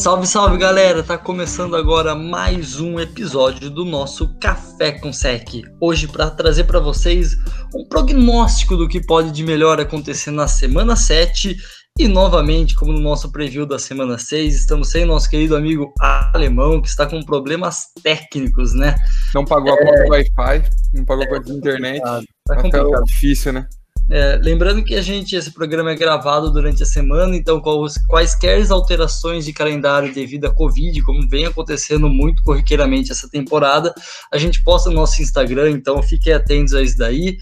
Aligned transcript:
Salve, 0.00 0.26
salve 0.26 0.56
galera! 0.56 1.02
Tá 1.02 1.18
começando 1.18 1.76
agora 1.76 2.14
mais 2.14 2.80
um 2.80 2.98
episódio 2.98 3.68
do 3.68 3.84
nosso 3.84 4.34
Café 4.38 4.92
com 4.92 5.12
Sec. 5.12 5.62
Hoje 5.78 6.08
para 6.08 6.30
trazer 6.30 6.64
para 6.64 6.80
vocês 6.80 7.36
um 7.74 7.86
prognóstico 7.86 8.78
do 8.78 8.88
que 8.88 8.98
pode 8.98 9.30
de 9.30 9.44
melhor 9.44 9.78
acontecer 9.78 10.30
na 10.30 10.48
semana 10.48 10.96
7 10.96 11.54
e 11.98 12.08
novamente, 12.08 12.74
como 12.74 12.94
no 12.94 12.98
nosso 12.98 13.30
preview 13.30 13.66
da 13.66 13.78
semana 13.78 14.16
6, 14.16 14.60
estamos 14.60 14.88
sem 14.88 15.04
nosso 15.04 15.28
querido 15.28 15.54
amigo 15.54 15.92
alemão 16.00 16.80
que 16.80 16.88
está 16.88 17.06
com 17.06 17.22
problemas 17.22 17.88
técnicos, 18.02 18.72
né? 18.72 18.94
Não 19.34 19.44
pagou 19.44 19.74
a 19.74 19.76
conta 19.76 20.04
do 20.04 20.10
Wi-Fi, 20.12 20.70
não 20.94 21.04
pagou 21.04 21.24
a 21.24 21.28
conta 21.28 21.44
de 21.44 21.52
internet. 21.52 22.00
Tá 22.46 22.56
complicado. 22.56 23.04
difícil, 23.04 23.52
né? 23.52 23.68
É, 24.12 24.36
lembrando 24.42 24.82
que 24.82 24.96
a 24.96 25.02
gente, 25.02 25.36
esse 25.36 25.52
programa 25.52 25.92
é 25.92 25.94
gravado 25.94 26.50
durante 26.50 26.82
a 26.82 26.86
semana, 26.86 27.36
então 27.36 27.62
quaisquer 28.08 28.60
alterações 28.72 29.44
de 29.44 29.52
calendário 29.52 30.12
devido 30.12 30.46
à 30.46 30.50
Covid, 30.50 31.00
como 31.02 31.28
vem 31.28 31.46
acontecendo 31.46 32.08
muito 32.08 32.42
corriqueiramente 32.42 33.12
essa 33.12 33.28
temporada, 33.28 33.94
a 34.32 34.36
gente 34.36 34.64
posta 34.64 34.90
no 34.90 34.96
nosso 34.96 35.22
Instagram, 35.22 35.70
então 35.70 36.02
fiquem 36.02 36.32
atentos 36.32 36.74
a 36.74 36.82
isso 36.82 36.98
daí. 36.98 37.38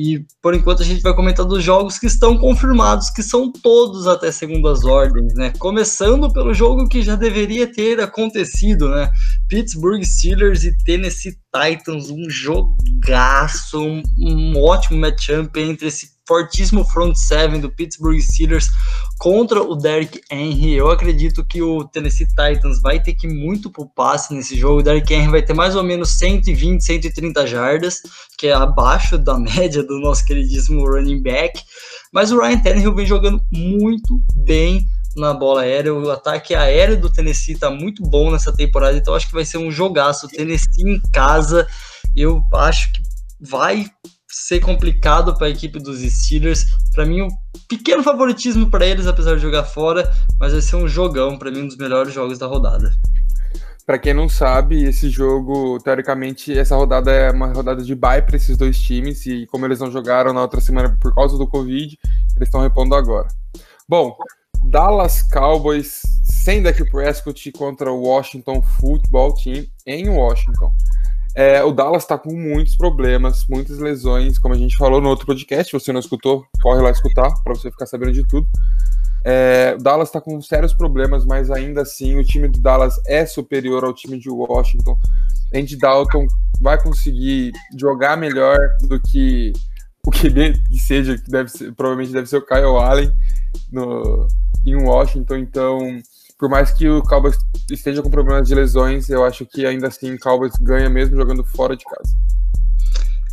E 0.00 0.24
por 0.40 0.54
enquanto 0.54 0.80
a 0.80 0.84
gente 0.84 1.02
vai 1.02 1.12
comentar 1.12 1.44
dos 1.44 1.64
jogos 1.64 1.98
que 1.98 2.06
estão 2.06 2.38
confirmados, 2.38 3.10
que 3.10 3.20
são 3.20 3.50
todos 3.50 4.06
até 4.06 4.30
segundas 4.30 4.84
ordens, 4.84 5.34
né? 5.34 5.52
Começando 5.58 6.32
pelo 6.32 6.54
jogo 6.54 6.88
que 6.88 7.02
já 7.02 7.16
deveria 7.16 7.66
ter 7.66 8.00
acontecido, 8.00 8.88
né? 8.90 9.10
Pittsburgh 9.48 10.04
Steelers 10.04 10.62
e 10.62 10.76
Tennessee 10.84 11.36
Titans, 11.52 12.10
um 12.10 12.30
jogaço, 12.30 13.80
um, 13.80 14.00
um 14.20 14.62
ótimo 14.62 15.00
matchup 15.00 15.58
entre 15.58 15.88
esse 15.88 16.17
fortíssimo 16.28 16.84
front 16.84 17.16
seven 17.16 17.58
do 17.58 17.70
Pittsburgh 17.70 18.20
Steelers 18.20 18.68
contra 19.18 19.62
o 19.62 19.74
Derrick 19.74 20.20
Henry. 20.30 20.74
Eu 20.74 20.90
acredito 20.90 21.42
que 21.44 21.62
o 21.62 21.84
Tennessee 21.84 22.28
Titans 22.28 22.82
vai 22.82 23.02
ter 23.02 23.14
que 23.14 23.26
ir 23.26 23.32
muito 23.32 23.70
pro 23.70 23.88
passe 23.88 24.34
nesse 24.34 24.54
jogo. 24.54 24.80
O 24.80 24.82
Derrick 24.82 25.12
Henry 25.12 25.30
vai 25.30 25.42
ter 25.42 25.54
mais 25.54 25.74
ou 25.74 25.82
menos 25.82 26.18
120, 26.18 26.84
130 26.84 27.46
jardas, 27.46 28.02
que 28.36 28.48
é 28.48 28.52
abaixo 28.52 29.16
da 29.16 29.38
média 29.40 29.82
do 29.82 29.98
nosso 29.98 30.24
queridíssimo 30.26 30.86
running 30.86 31.22
back. 31.22 31.60
Mas 32.12 32.30
o 32.30 32.38
Ryan 32.38 32.60
Tannehill 32.60 32.94
vem 32.94 33.06
jogando 33.06 33.40
muito 33.50 34.22
bem 34.36 34.84
na 35.16 35.32
bola 35.32 35.62
aérea. 35.62 35.94
O 35.94 36.10
ataque 36.10 36.54
aéreo 36.54 37.00
do 37.00 37.10
Tennessee 37.10 37.54
está 37.54 37.70
muito 37.70 38.02
bom 38.02 38.30
nessa 38.30 38.52
temporada, 38.52 38.98
então 38.98 39.14
acho 39.14 39.26
que 39.26 39.34
vai 39.34 39.44
ser 39.44 39.58
um 39.58 39.70
jogaço. 39.70 40.26
O 40.26 40.28
Tennessee 40.28 40.84
em 40.84 41.00
casa, 41.10 41.66
eu 42.14 42.42
acho 42.52 42.92
que 42.92 43.00
vai 43.40 43.86
ser 44.30 44.60
complicado 44.60 45.34
para 45.34 45.46
a 45.46 45.50
equipe 45.50 45.78
dos 45.78 46.00
Steelers. 46.00 46.66
Para 46.94 47.06
mim, 47.06 47.22
um 47.22 47.28
pequeno 47.68 48.02
favoritismo 48.02 48.70
para 48.70 48.86
eles, 48.86 49.06
apesar 49.06 49.34
de 49.34 49.42
jogar 49.42 49.64
fora, 49.64 50.10
mas 50.38 50.52
vai 50.52 50.60
ser 50.60 50.76
um 50.76 50.88
jogão, 50.88 51.38
para 51.38 51.50
mim, 51.50 51.62
um 51.62 51.66
dos 51.66 51.76
melhores 51.76 52.12
jogos 52.12 52.38
da 52.38 52.46
rodada. 52.46 52.92
Para 53.86 53.98
quem 53.98 54.12
não 54.12 54.28
sabe, 54.28 54.84
esse 54.84 55.08
jogo, 55.08 55.78
teoricamente, 55.82 56.56
essa 56.56 56.76
rodada 56.76 57.10
é 57.10 57.30
uma 57.30 57.46
rodada 57.46 57.82
de 57.82 57.94
bye 57.94 58.20
para 58.20 58.36
esses 58.36 58.54
dois 58.54 58.78
times, 58.78 59.24
e 59.24 59.46
como 59.46 59.64
eles 59.64 59.80
não 59.80 59.90
jogaram 59.90 60.34
na 60.34 60.42
outra 60.42 60.60
semana 60.60 60.94
por 61.00 61.14
causa 61.14 61.38
do 61.38 61.46
Covid, 61.46 61.98
eles 62.36 62.48
estão 62.48 62.60
repondo 62.60 62.94
agora. 62.94 63.28
Bom, 63.88 64.14
Dallas 64.64 65.22
Cowboys 65.22 66.02
sem 66.22 66.62
Dak 66.62 66.84
Prescott 66.90 67.50
contra 67.52 67.90
o 67.90 68.02
Washington 68.02 68.62
Football 68.62 69.34
Team 69.34 69.64
em 69.86 70.10
Washington. 70.10 70.70
É, 71.34 71.62
o 71.62 71.72
Dallas 71.72 72.02
está 72.02 72.18
com 72.18 72.32
muitos 72.32 72.76
problemas, 72.76 73.46
muitas 73.48 73.78
lesões, 73.78 74.38
como 74.38 74.54
a 74.54 74.58
gente 74.58 74.76
falou 74.76 75.00
no 75.00 75.08
outro 75.08 75.26
podcast. 75.26 75.70
Se 75.70 75.84
você 75.84 75.92
não 75.92 76.00
escutou, 76.00 76.44
corre 76.62 76.82
lá 76.82 76.90
escutar 76.90 77.30
para 77.44 77.54
você 77.54 77.70
ficar 77.70 77.86
sabendo 77.86 78.12
de 78.12 78.26
tudo. 78.26 78.48
É, 79.24 79.74
o 79.78 79.82
Dallas 79.82 80.08
está 80.08 80.20
com 80.20 80.40
sérios 80.40 80.72
problemas, 80.72 81.24
mas 81.24 81.50
ainda 81.50 81.82
assim 81.82 82.16
o 82.16 82.24
time 82.24 82.48
do 82.48 82.60
Dallas 82.60 82.94
é 83.06 83.26
superior 83.26 83.84
ao 83.84 83.92
time 83.92 84.18
de 84.18 84.30
Washington. 84.30 84.96
Andy 85.54 85.76
Dalton 85.76 86.26
vai 86.60 86.80
conseguir 86.80 87.52
jogar 87.76 88.16
melhor 88.16 88.58
do 88.82 89.00
que 89.00 89.52
o 90.04 90.10
que 90.10 90.30
seja, 90.78 91.18
que 91.18 91.30
deve 91.30 91.50
ser, 91.50 91.72
provavelmente 91.74 92.12
deve 92.12 92.26
ser 92.26 92.38
o 92.38 92.46
Kyle 92.46 92.78
Allen 92.78 93.12
no, 93.70 94.26
em 94.64 94.76
Washington. 94.76 95.36
Então, 95.36 95.78
por 96.38 96.48
mais 96.48 96.70
que 96.70 96.88
o 96.88 97.02
Cowboys 97.02 97.36
esteja 97.74 98.02
com 98.02 98.10
problemas 98.10 98.48
de 98.48 98.54
lesões, 98.54 99.08
eu 99.08 99.24
acho 99.24 99.44
que 99.46 99.66
ainda 99.66 99.88
assim 99.88 100.12
o 100.12 100.18
Cowboys 100.18 100.54
ganha 100.60 100.88
mesmo 100.88 101.16
jogando 101.16 101.44
fora 101.44 101.76
de 101.76 101.84
casa. 101.84 102.16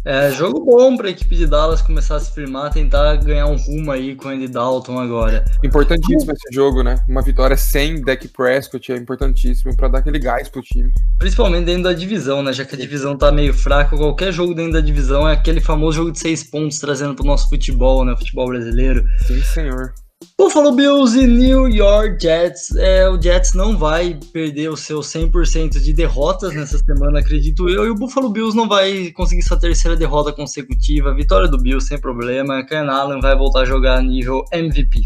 É, 0.07 0.31
jogo 0.31 0.63
bom 0.63 0.95
para 0.95 1.07
a 1.07 1.09
equipe 1.09 1.35
de 1.35 1.47
Dallas 1.47 1.81
começar 1.81 2.17
a 2.17 2.19
se 2.19 2.31
firmar, 2.31 2.71
tentar 2.71 3.15
ganhar 3.15 3.47
um 3.47 3.55
rumo 3.55 3.91
aí 3.91 4.13
com 4.13 4.27
o 4.27 4.31
Andy 4.31 4.47
Dalton 4.47 4.99
agora. 4.99 5.43
Importantíssimo 5.63 6.31
esse 6.31 6.53
jogo, 6.53 6.83
né? 6.83 7.03
Uma 7.09 7.23
vitória 7.23 7.57
sem 7.57 7.99
Dak 7.99 8.27
Prescott 8.27 8.91
é 8.91 8.97
importantíssimo 8.97 9.75
para 9.75 9.87
dar 9.87 9.97
aquele 9.99 10.19
gás 10.19 10.47
pro 10.47 10.61
time. 10.61 10.93
Principalmente 11.17 11.65
dentro 11.65 11.85
da 11.85 11.93
divisão, 11.93 12.43
né? 12.43 12.53
Já 12.53 12.63
que 12.63 12.75
a 12.75 12.77
divisão 12.77 13.17
tá 13.17 13.31
meio 13.31 13.51
fraca, 13.51 13.97
qualquer 13.97 14.31
jogo 14.31 14.53
dentro 14.53 14.73
da 14.73 14.79
divisão 14.79 15.27
é 15.27 15.33
aquele 15.33 15.59
famoso 15.59 15.97
jogo 15.97 16.11
de 16.11 16.19
seis 16.19 16.43
pontos 16.43 16.77
trazendo 16.77 17.15
pro 17.15 17.25
nosso 17.25 17.49
futebol, 17.49 18.05
né? 18.05 18.15
Futebol 18.15 18.47
brasileiro. 18.47 19.03
Sim, 19.25 19.41
senhor. 19.41 19.91
Buffalo 20.37 20.71
Bills 20.73 21.17
e 21.17 21.27
New 21.27 21.67
York 21.67 22.21
Jets. 22.21 22.75
É, 22.75 23.09
o 23.09 23.21
Jets 23.21 23.53
não 23.53 23.77
vai 23.77 24.19
perder 24.33 24.69
o 24.69 24.77
seu 24.77 24.99
100% 24.99 25.79
de 25.79 25.93
derrotas 25.93 26.53
nessa 26.53 26.77
semana, 26.79 27.19
acredito 27.19 27.69
eu. 27.69 27.85
E 27.85 27.89
o 27.89 27.95
Buffalo 27.95 28.29
Bills 28.29 28.55
não 28.55 28.67
vai 28.67 29.11
conseguir 29.11 29.43
sua 29.43 29.59
terceira 29.59 29.97
derrota 29.97 30.33
consecutiva. 30.33 31.13
Vitória 31.13 31.47
do 31.47 31.57
Bills 31.57 31.87
sem 31.87 31.99
problema. 31.99 32.65
Ken 32.65 32.87
Allen 32.89 33.21
vai 33.21 33.35
voltar 33.35 33.61
a 33.61 33.65
jogar 33.65 34.01
nível 34.01 34.43
MVP. 34.51 35.01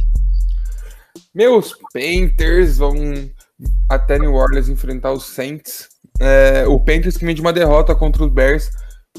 Meus 1.34 1.75
Panthers 1.94 2.78
vão 2.78 2.94
até 3.90 4.18
New 4.18 4.34
Orleans 4.34 4.69
enfrentar 4.69 5.12
os 5.12 5.25
Saints. 5.25 5.88
É, 6.19 6.66
o 6.68 6.79
Panthers 6.79 7.18
que 7.18 7.25
vem 7.25 7.35
de 7.35 7.41
uma 7.41 7.53
derrota 7.53 7.96
contra 7.96 8.24
os 8.24 8.31
Bears, 8.31 8.69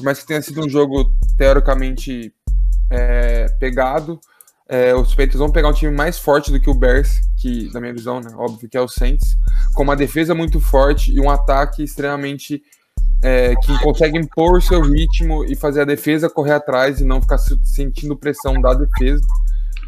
mais 0.01 0.19
que 0.19 0.27
tenha 0.27 0.41
sido 0.41 0.65
um 0.65 0.69
jogo 0.69 1.11
teoricamente 1.37 2.33
é, 2.91 3.47
pegado 3.59 4.19
é, 4.71 4.95
os 4.95 5.09
Patriots 5.09 5.37
vão 5.37 5.51
pegar 5.51 5.67
um 5.67 5.73
time 5.73 5.91
mais 5.91 6.17
forte 6.17 6.49
do 6.49 6.57
que 6.57 6.69
o 6.69 6.73
Bears, 6.73 7.19
que, 7.35 7.69
na 7.73 7.81
minha 7.81 7.93
visão, 7.93 8.21
né, 8.21 8.31
óbvio 8.37 8.69
que 8.69 8.77
é 8.77 8.81
o 8.81 8.87
Saints, 8.87 9.35
com 9.73 9.83
uma 9.83 9.97
defesa 9.97 10.33
muito 10.33 10.61
forte 10.61 11.11
e 11.11 11.19
um 11.19 11.29
ataque 11.29 11.83
extremamente 11.83 12.63
é, 13.21 13.53
que 13.57 13.77
consegue 13.83 14.17
impor 14.17 14.57
o 14.57 14.61
seu 14.61 14.81
ritmo 14.81 15.43
e 15.43 15.57
fazer 15.57 15.81
a 15.81 15.85
defesa 15.85 16.29
correr 16.29 16.53
atrás 16.53 17.01
e 17.01 17.03
não 17.03 17.21
ficar 17.21 17.37
sentindo 17.37 18.15
pressão 18.15 18.61
da 18.61 18.73
defesa. 18.73 19.21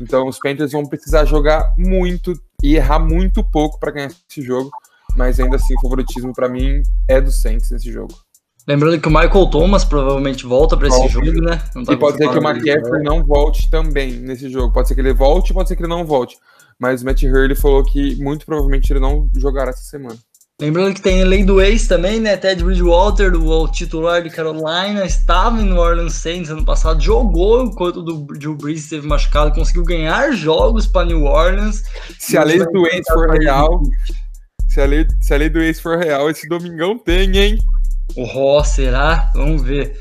Então, 0.01 0.27
os 0.27 0.37
Panthers 0.37 0.73
vão 0.73 0.85
precisar 0.85 1.23
jogar 1.23 1.73
muito 1.77 2.33
e 2.61 2.75
errar 2.75 2.99
muito 2.99 3.41
pouco 3.41 3.79
para 3.79 3.91
ganhar 3.91 4.11
esse 4.29 4.41
jogo, 4.41 4.69
mas 5.15 5.39
ainda 5.39 5.55
assim, 5.55 5.75
o 5.77 5.81
favoritismo 5.81 6.33
para 6.33 6.49
mim 6.49 6.83
é 7.07 7.21
do 7.21 7.31
Saints 7.31 7.71
nesse 7.71 7.89
jogo. 7.89 8.13
Lembrando 8.65 8.99
que 8.99 9.07
o 9.07 9.11
Michael 9.11 9.47
Thomas 9.47 9.83
provavelmente 9.83 10.45
volta 10.45 10.77
para 10.77 10.87
esse 10.87 11.07
jogo, 11.09 11.41
né? 11.41 11.61
Tá 11.73 11.93
e 11.93 11.97
pode 11.97 12.17
ser 12.17 12.29
que 12.29 12.37
o 12.37 12.49
McCaffrey 12.49 13.03
não 13.03 13.23
volte 13.23 13.69
também 13.69 14.13
nesse 14.13 14.49
jogo. 14.49 14.71
Pode 14.71 14.87
ser 14.87 14.95
que 14.95 15.01
ele 15.01 15.13
volte, 15.13 15.53
pode 15.53 15.67
ser 15.67 15.75
que 15.75 15.81
ele 15.81 15.89
não 15.89 16.05
volte. 16.05 16.37
Mas 16.79 17.01
o 17.01 17.05
Matt 17.05 17.23
Hurley 17.23 17.55
falou 17.55 17.83
que 17.83 18.15
muito 18.15 18.45
provavelmente 18.45 18.91
ele 18.91 19.01
não 19.01 19.29
jogará 19.35 19.71
essa 19.71 19.83
semana. 19.83 20.17
Lembrando 20.61 20.93
que 20.93 21.01
tem 21.01 21.23
lei 21.25 21.43
do 21.43 21.59
ex 21.59 21.87
também, 21.87 22.19
né? 22.19 22.37
Ted 22.37 22.63
Bridgewater, 22.63 23.33
o 23.33 23.67
titular 23.67 24.21
de 24.21 24.29
Carolina, 24.29 25.03
estava 25.03 25.59
em 25.59 25.65
New 25.65 25.77
Orleans 25.77 26.13
Saints 26.13 26.49
ano 26.49 26.63
passado, 26.63 27.01
jogou 27.01 27.63
enquanto 27.65 27.97
o 27.97 28.25
Drew 28.27 28.55
Brees 28.55 28.83
esteve 28.83 29.05
machucado, 29.05 29.53
conseguiu 29.53 29.83
ganhar 29.83 30.31
jogos 30.31 30.87
para 30.87 31.07
New 31.07 31.23
Orleans. 31.23 31.83
Se 32.19 32.37
a 32.37 32.43
lei 32.43 32.59
do 32.59 32.87
ex 32.87 33.05
for 33.11 33.29
real, 33.31 33.81
se 34.69 34.79
a 34.79 34.85
lei, 34.85 35.05
se 35.19 35.33
a 35.33 35.37
lei 35.37 35.49
do 35.49 35.59
ex 35.59 35.79
for 35.79 35.97
real, 35.97 36.29
esse 36.29 36.47
domingão 36.47 36.97
tem, 36.97 37.35
hein? 37.35 37.57
O 38.15 38.25
Ró, 38.25 38.63
será? 38.63 39.31
Vamos 39.33 39.63
ver. 39.63 39.97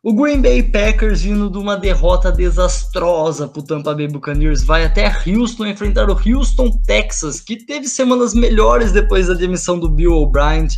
O 0.00 0.14
Green 0.14 0.40
Bay 0.40 0.62
Packers, 0.62 1.22
vindo 1.22 1.50
de 1.50 1.58
uma 1.58 1.76
derrota 1.76 2.30
desastrosa 2.30 3.48
para 3.48 3.58
o 3.58 3.64
Tampa 3.64 3.92
Bay 3.92 4.06
Buccaneers, 4.06 4.62
vai 4.62 4.84
até 4.84 5.12
Houston 5.26 5.66
enfrentar 5.66 6.08
o 6.08 6.16
Houston 6.16 6.70
Texas, 6.86 7.40
que 7.40 7.56
teve 7.56 7.88
semanas 7.88 8.32
melhores 8.32 8.92
depois 8.92 9.26
da 9.26 9.34
demissão 9.34 9.76
do 9.76 9.90
Bill 9.90 10.12
O'Brien, 10.12 10.68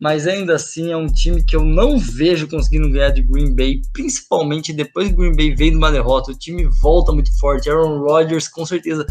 mas 0.00 0.26
ainda 0.26 0.54
assim 0.54 0.90
é 0.90 0.96
um 0.96 1.06
time 1.06 1.44
que 1.44 1.54
eu 1.54 1.62
não 1.62 1.98
vejo 1.98 2.48
conseguindo 2.48 2.90
ganhar 2.90 3.10
de 3.10 3.20
Green 3.20 3.54
Bay, 3.54 3.82
principalmente 3.92 4.72
depois 4.72 5.08
que 5.08 5.16
Green 5.16 5.36
Bay 5.36 5.54
veio 5.54 5.72
de 5.72 5.76
uma 5.76 5.92
derrota. 5.92 6.32
O 6.32 6.38
time 6.38 6.66
volta 6.80 7.12
muito 7.12 7.30
forte. 7.38 7.68
Aaron 7.68 7.98
Rodgers, 7.98 8.48
com 8.48 8.64
certeza, 8.64 9.04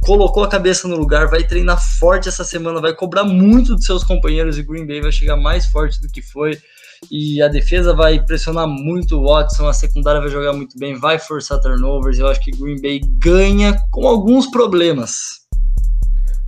colocou 0.00 0.44
a 0.44 0.48
cabeça 0.48 0.86
no 0.86 0.96
lugar, 0.96 1.26
vai 1.26 1.42
treinar 1.42 1.82
forte 1.98 2.28
essa 2.28 2.44
semana, 2.44 2.82
vai 2.82 2.94
cobrar 2.94 3.24
muito 3.24 3.74
dos 3.74 3.86
seus 3.86 4.04
companheiros 4.04 4.58
e 4.58 4.62
Green 4.62 4.86
Bay 4.86 5.00
vai 5.00 5.10
chegar 5.10 5.38
mais 5.38 5.64
forte 5.64 6.02
do 6.02 6.08
que 6.08 6.20
foi. 6.20 6.58
E 7.10 7.40
a 7.42 7.48
defesa 7.48 7.94
vai 7.94 8.24
pressionar 8.24 8.66
muito 8.66 9.16
o 9.16 9.28
Watson, 9.28 9.68
a 9.68 9.72
secundária 9.72 10.20
vai 10.20 10.30
jogar 10.30 10.52
muito 10.52 10.78
bem, 10.78 10.98
vai 10.98 11.18
forçar 11.18 11.60
turnovers. 11.60 12.18
Eu 12.18 12.28
acho 12.28 12.40
que 12.40 12.50
Green 12.50 12.80
Bay 12.80 13.00
ganha 13.18 13.76
com 13.90 14.06
alguns 14.06 14.50
problemas. 14.50 15.12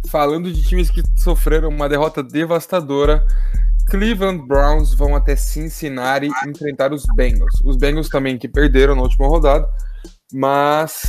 Falando 0.09 0.53
de 0.53 0.63
times 0.63 0.91
que 0.91 1.03
sofreram 1.17 1.69
uma 1.69 1.89
derrota 1.89 2.23
devastadora, 2.23 3.25
Cleveland 3.89 4.47
Browns 4.47 4.95
vão 4.95 5.17
até 5.17 5.35
Cincinnati 5.37 6.29
enfrentar 6.47 6.93
os 6.93 7.05
Bengals. 7.15 7.55
Os 7.65 7.77
Bengals 7.77 8.09
também 8.09 8.39
que 8.39 8.49
perderam 8.49 8.95
na 8.95 9.03
última 9.03 9.27
rodada, 9.27 9.67
mas 10.33 11.03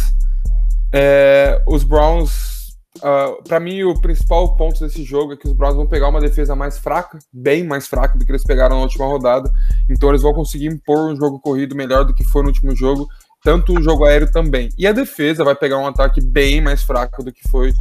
é, 0.94 1.62
os 1.68 1.84
Browns 1.84 2.59
Uh, 2.98 3.42
para 3.44 3.60
mim, 3.60 3.84
o 3.84 4.00
principal 4.00 4.56
ponto 4.56 4.80
desse 4.80 5.04
jogo 5.04 5.34
é 5.34 5.38
que 5.38 5.48
os 5.48 5.54
Browns 5.54 5.76
vão 5.76 5.88
pegar 5.88 6.10
uma 6.10 6.20
defesa 6.20 6.56
mais 6.56 6.78
fraca, 6.78 7.20
bem 7.32 7.64
mais 7.64 7.88
fraca 7.88 8.18
do 8.18 8.26
que 8.26 8.32
eles 8.32 8.44
pegaram 8.44 8.76
na 8.78 8.82
última 8.82 9.06
rodada. 9.06 9.50
Então, 9.90 10.10
eles 10.10 10.22
vão 10.22 10.34
conseguir 10.34 10.68
impor 10.68 11.12
um 11.12 11.16
jogo 11.16 11.40
corrido 11.40 11.76
melhor 11.76 12.04
do 12.04 12.14
que 12.14 12.24
foi 12.24 12.42
no 12.42 12.50
último 12.50 12.76
jogo, 12.76 13.08
tanto 13.44 13.78
o 13.78 13.82
jogo 13.82 14.06
aéreo 14.06 14.32
também. 14.32 14.70
E 14.78 14.86
a 14.88 14.92
defesa 14.92 15.44
vai 15.44 15.56
pegar 15.56 15.78
um 15.78 15.88
ataque 15.88 16.20
bem 16.20 16.62
mais 16.62 16.84
fraco 16.84 17.24
do 17.24 17.32
que 17.32 17.48
foi 17.50 17.74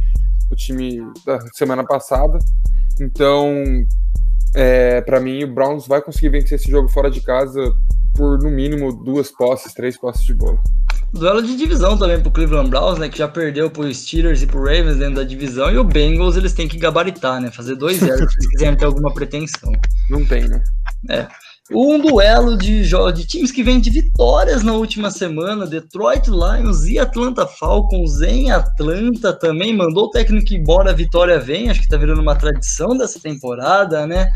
o 0.51 0.55
time 0.55 1.01
da 1.25 1.39
semana 1.53 1.83
passada. 1.83 2.39
Então, 3.01 3.63
é, 4.55 5.01
para 5.01 5.19
mim, 5.19 5.43
o 5.43 5.53
Browns 5.53 5.87
vai 5.87 6.01
conseguir 6.01 6.29
vencer 6.29 6.57
esse 6.57 6.69
jogo 6.69 6.87
fora 6.87 7.09
de 7.09 7.21
casa 7.21 7.59
por 8.15 8.39
no 8.39 8.49
mínimo 8.49 8.91
duas 8.91 9.31
posses, 9.31 9.73
três 9.73 9.97
posses 9.97 10.23
de 10.23 10.33
bola. 10.33 10.59
Duelo 11.11 11.41
de 11.41 11.55
divisão 11.55 11.97
também 11.97 12.21
pro 12.21 12.31
Cleveland 12.31 12.69
Browns, 12.69 12.99
né? 12.99 13.09
Que 13.09 13.17
já 13.17 13.27
perdeu 13.27 13.69
pro 13.69 13.91
Steelers 13.93 14.43
e 14.43 14.47
pro 14.47 14.59
Ravens 14.59 14.97
dentro 14.97 15.15
da 15.15 15.23
divisão. 15.23 15.71
E 15.71 15.77
o 15.77 15.83
Bengals 15.83 16.37
eles 16.37 16.53
têm 16.53 16.67
que 16.67 16.77
gabaritar, 16.77 17.41
né? 17.41 17.49
Fazer 17.49 17.75
dois 17.75 17.97
0 17.97 18.29
se 18.29 18.49
quiserem 18.49 18.77
ter 18.77 18.85
alguma 18.85 19.13
pretensão. 19.13 19.71
Não 20.09 20.25
tem, 20.25 20.47
né? 20.47 20.63
É. 21.09 21.27
Um 21.71 21.99
duelo 21.99 22.57
de, 22.57 22.81
de 22.81 23.27
times 23.27 23.51
que 23.51 23.61
vem 23.61 23.79
de 23.79 23.91
vitórias 23.91 24.63
na 24.63 24.73
última 24.73 25.11
semana, 25.11 25.67
Detroit 25.67 26.27
Lions 26.27 26.85
e 26.87 26.97
Atlanta 26.97 27.45
Falcons 27.45 28.21
em 28.21 28.49
Atlanta 28.49 29.31
também 29.33 29.75
mandou 29.75 30.05
o 30.05 30.09
técnico 30.09 30.51
embora, 30.51 30.89
a 30.89 30.95
vitória 30.95 31.39
vem, 31.39 31.69
acho 31.69 31.81
que 31.81 31.87
tá 31.87 31.95
virando 31.95 32.21
uma 32.21 32.35
tradição 32.35 32.97
dessa 32.97 33.19
temporada, 33.19 34.07
né? 34.07 34.29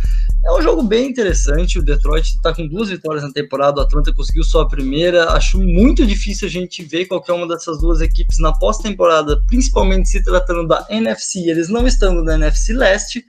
É 0.46 0.52
um 0.52 0.62
jogo 0.62 0.84
bem 0.84 1.10
interessante. 1.10 1.80
O 1.80 1.84
Detroit 1.84 2.26
está 2.26 2.54
com 2.54 2.68
duas 2.68 2.90
vitórias 2.90 3.24
na 3.24 3.32
temporada. 3.32 3.80
O 3.80 3.84
Atlanta 3.84 4.14
conseguiu 4.14 4.44
sua 4.44 4.68
primeira. 4.68 5.32
Acho 5.32 5.58
muito 5.58 6.06
difícil 6.06 6.50
a 6.50 6.52
gente 6.52 6.84
ver 6.84 7.06
qualquer 7.06 7.32
uma 7.32 7.48
dessas 7.48 7.80
duas 7.80 8.02
equipes 8.02 8.40
na 8.40 8.52
pós-temporada, 8.52 9.42
principalmente 9.48 10.10
se 10.10 10.22
tratando 10.22 10.68
da 10.68 10.86
NFC. 10.90 11.50
Eles 11.50 11.70
não 11.70 11.88
estão 11.88 12.22
na 12.22 12.36
NFC 12.36 12.74
Leste, 12.74 13.26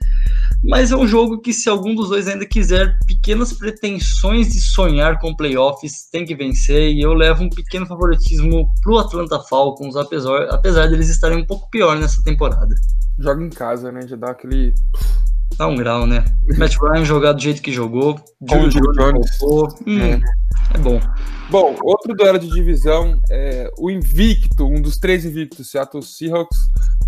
mas 0.61 0.91
é 0.91 0.95
um 0.97 1.07
jogo 1.07 1.39
que, 1.39 1.53
se 1.53 1.69
algum 1.69 1.95
dos 1.95 2.09
dois 2.09 2.27
ainda 2.27 2.45
quiser 2.45 2.97
pequenas 3.07 3.53
pretensões 3.53 3.94
de 3.97 4.59
sonhar 4.59 5.19
com 5.19 5.35
playoffs, 5.35 6.09
tem 6.11 6.25
que 6.25 6.35
vencer. 6.35 6.91
E 6.91 7.01
eu 7.01 7.13
levo 7.13 7.43
um 7.43 7.49
pequeno 7.49 7.85
favoritismo 7.85 8.69
para 8.81 8.93
o 8.93 8.99
Atlanta 8.99 9.39
Falcons, 9.39 9.95
apesar, 9.95 10.43
apesar 10.49 10.87
deles 10.87 11.09
estarem 11.09 11.37
um 11.37 11.45
pouco 11.45 11.69
pior 11.69 11.97
nessa 11.97 12.21
temporada. 12.23 12.75
Joga 13.17 13.43
em 13.43 13.49
casa, 13.49 13.91
né? 13.91 14.07
Já 14.07 14.15
dá 14.15 14.31
aquele 14.31 14.73
Dá 15.57 15.67
um 15.67 15.75
grau, 15.75 16.05
né? 16.05 16.25
Matt 16.57 16.75
Ryan 16.77 17.05
jogar 17.05 17.33
do 17.33 17.41
jeito 17.41 17.61
que 17.61 17.71
jogou, 17.71 18.19
Julio 18.49 18.91
Jones 18.93 19.39
hum, 19.85 19.99
é. 19.99 20.21
é. 20.73 20.77
bom. 20.79 20.99
Bom, 21.49 21.75
outro 21.83 22.13
duelo 22.15 22.39
de 22.39 22.49
divisão 22.49 23.19
é 23.29 23.69
o 23.77 23.91
invicto, 23.91 24.65
um 24.65 24.81
dos 24.81 24.97
três 24.97 25.23
invictos, 25.23 25.69
Seattle 25.69 26.01
Seahawks 26.01 26.57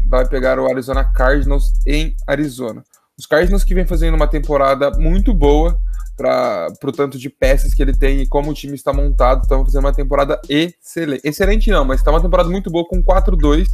vai 0.07 0.28
pegar 0.28 0.60
o 0.60 0.69
Arizona 0.69 1.04
Cardinals 1.04 1.74
em 1.86 2.16
Arizona. 2.28 2.84
Os 3.18 3.25
Cardinals 3.25 3.63
que 3.63 3.74
vem 3.74 3.86
fazendo 3.86 4.13
uma 4.13 4.28
temporada 4.28 4.92
muito 4.92 5.34
boa 5.34 5.78
para 6.18 6.74
o 6.84 6.92
tanto 6.92 7.19
de 7.19 7.30
peças 7.30 7.74
que 7.75 7.81
ele 7.81 7.96
tem 7.96 8.22
e 8.22 8.28
como 8.28 8.50
o 8.50 8.54
time 8.54 8.74
está 8.74 8.92
montado, 8.92 9.44
estão 9.44 9.64
fazendo 9.64 9.86
uma 9.86 9.94
temporada 9.94 10.42
excelente. 10.50 11.22
Excelente 11.24 11.69
não, 11.69 11.86
mas 11.86 12.00
está 12.00 12.10
uma 12.10 12.22
temporada 12.22 12.50
muito 12.50 12.72
boa 12.72 12.86
com 12.88 13.04
4-2 13.04 13.68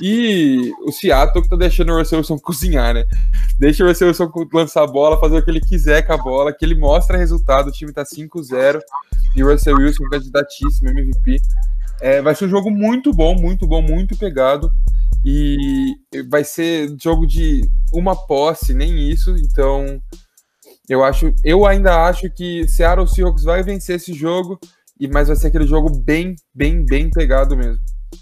e 0.00 0.72
o 0.84 0.92
Seattle 0.92 1.42
que 1.42 1.48
tá 1.48 1.56
deixando 1.56 1.92
o 1.92 1.98
Russell 1.98 2.18
Wilson 2.18 2.38
cozinhar, 2.42 2.92
né? 2.92 3.06
Deixa 3.58 3.84
o 3.84 3.88
Russell 3.88 4.08
Wilson 4.08 4.30
lançar 4.52 4.82
a 4.82 4.86
bola, 4.86 5.20
fazer 5.20 5.38
o 5.38 5.42
que 5.42 5.50
ele 5.50 5.60
quiser 5.60 6.02
com 6.02 6.12
a 6.12 6.18
bola, 6.18 6.52
que 6.52 6.64
ele 6.64 6.74
mostra 6.74 7.16
resultado, 7.16 7.68
o 7.68 7.72
time 7.72 7.92
tá 7.92 8.02
5-0 8.02 8.80
e 9.34 9.44
o 9.44 9.50
Russell 9.50 9.76
Wilson 9.76 10.04
candidatíssimo 10.10 10.90
MVP. 10.90 11.40
É, 12.00 12.20
vai 12.20 12.34
ser 12.34 12.44
um 12.44 12.50
jogo 12.50 12.70
muito 12.70 13.12
bom, 13.12 13.34
muito 13.34 13.66
bom, 13.66 13.80
muito 13.80 14.18
pegado. 14.18 14.70
E 15.24 15.94
vai 16.28 16.44
ser 16.44 16.94
jogo 17.02 17.26
de 17.26 17.68
uma 17.92 18.14
posse, 18.14 18.74
nem 18.74 19.10
isso. 19.10 19.34
Então, 19.38 20.00
eu 20.88 21.04
acho, 21.04 21.34
eu 21.44 21.66
ainda 21.66 22.06
acho 22.06 22.30
que 22.30 22.66
Seattle 22.68 23.08
Seahawks 23.08 23.44
vai 23.44 23.62
vencer 23.62 23.96
esse 23.96 24.12
jogo, 24.12 24.58
e 24.98 25.08
mas 25.08 25.28
vai 25.28 25.36
ser 25.36 25.48
aquele 25.48 25.66
jogo 25.66 25.90
bem, 25.90 26.34
bem, 26.54 26.84
bem 26.84 27.10
pegado 27.10 27.56
mesmo. 27.56 27.80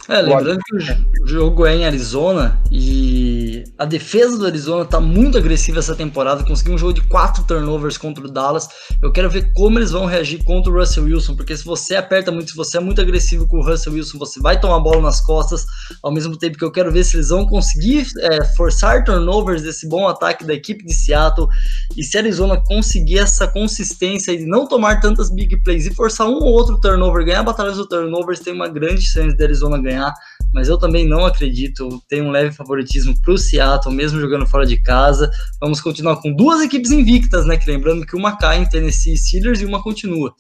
É, 0.08 0.20
lembrando 0.20 0.60
que 0.64 0.76
o 1.22 1.26
jogo 1.26 1.64
é 1.64 1.76
em 1.76 1.86
Arizona 1.86 2.60
e 2.70 3.64
a 3.78 3.86
defesa 3.86 4.36
do 4.36 4.46
Arizona 4.46 4.84
tá 4.84 5.00
muito 5.00 5.38
agressiva 5.38 5.78
essa 5.78 5.94
temporada. 5.94 6.44
Conseguiu 6.44 6.74
um 6.74 6.78
jogo 6.78 6.92
de 6.92 7.00
quatro 7.02 7.42
turnovers 7.44 7.96
contra 7.96 8.24
o 8.24 8.30
Dallas. 8.30 8.68
Eu 9.02 9.12
quero 9.12 9.30
ver 9.30 9.52
como 9.54 9.78
eles 9.78 9.92
vão 9.92 10.04
reagir 10.04 10.44
contra 10.44 10.70
o 10.70 10.76
Russell 10.76 11.04
Wilson, 11.04 11.36
porque 11.36 11.56
se 11.56 11.64
você 11.64 11.96
aperta 11.96 12.30
muito, 12.30 12.50
se 12.50 12.56
você 12.56 12.76
é 12.76 12.80
muito 12.80 13.00
agressivo 13.00 13.46
com 13.46 13.58
o 13.58 13.64
Russell 13.64 13.94
Wilson, 13.94 14.18
você 14.18 14.40
vai 14.40 14.60
tomar 14.60 14.76
a 14.76 14.80
bola 14.80 15.00
nas 15.00 15.20
costas. 15.20 15.64
Ao 16.02 16.12
mesmo 16.12 16.36
tempo 16.36 16.58
que 16.58 16.64
eu 16.64 16.72
quero 16.72 16.92
ver 16.92 17.04
se 17.04 17.16
eles 17.16 17.28
vão 17.28 17.46
conseguir 17.46 18.06
é, 18.18 18.44
forçar 18.56 19.04
turnovers 19.04 19.62
desse 19.62 19.88
bom 19.88 20.06
ataque 20.06 20.44
da 20.44 20.52
equipe 20.52 20.84
de 20.84 20.94
Seattle. 20.94 21.48
E 21.96 22.02
se 22.02 22.16
a 22.18 22.20
Arizona 22.20 22.60
conseguir 22.62 23.18
essa 23.18 23.48
consistência 23.48 24.36
de 24.36 24.44
não 24.44 24.66
tomar 24.66 25.00
tantas 25.00 25.30
big 25.30 25.62
plays 25.62 25.86
e 25.86 25.94
forçar 25.94 26.26
um 26.26 26.36
ou 26.36 26.52
outro 26.52 26.78
turnover, 26.78 27.24
ganhar 27.24 27.42
batalhas 27.42 27.76
do 27.76 27.86
turnovers, 27.86 28.40
tem 28.40 28.52
uma 28.52 28.68
grande 28.68 29.02
chance 29.02 29.34
de 29.34 29.42
Arizona 29.42 29.73
ganhar 29.82 29.94
ganhar, 29.94 30.14
mas 30.52 30.68
eu 30.68 30.78
também 30.78 31.08
não 31.08 31.24
acredito. 31.24 32.02
Tenho 32.08 32.24
um 32.24 32.30
leve 32.30 32.52
favoritismo 32.52 33.14
para 33.20 33.32
o 33.32 33.38
Seattle, 33.38 33.94
mesmo 33.94 34.20
jogando 34.20 34.46
fora 34.46 34.66
de 34.66 34.80
casa. 34.80 35.30
Vamos 35.60 35.80
continuar 35.80 36.16
com 36.16 36.34
duas 36.34 36.60
equipes 36.60 36.90
invictas, 36.90 37.46
né? 37.46 37.56
Que 37.56 37.70
lembrando 37.70 38.06
que 38.06 38.16
uma 38.16 38.36
cai 38.36 38.58
em 38.58 38.68
Tennessee 38.68 39.16
Steelers 39.16 39.60
e 39.60 39.64
uma 39.64 39.82
continua. 39.82 40.34